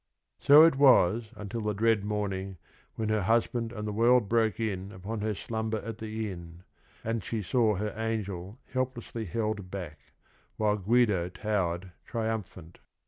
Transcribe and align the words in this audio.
So 0.39 0.63
it 0.63 0.77
was 0.77 1.29
until 1.35 1.61
the 1.61 1.75
dread 1.75 2.03
morning 2.03 2.57
when 2.95 3.09
her 3.09 3.21
husband 3.21 3.71
and 3.71 3.87
the 3.87 3.93
world 3.93 4.27
broke 4.27 4.59
in 4.59 4.91
upon 4.91 5.21
her 5.21 5.35
slumber 5.35 5.77
at 5.77 5.99
the 5.99 6.31
inn 6.31 6.63
and 7.03 7.23
she 7.23 7.43
saw 7.43 7.75
her" 7.75 7.93
angel 8.09 8.57
helplessly 8.71 9.25
held 9.25 9.69
back," 9.69 9.99
while 10.57 10.77
Guido 10.77 11.29
towered 11.29 11.91
triumphant. 12.03 12.79